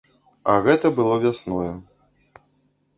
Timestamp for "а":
0.53-0.55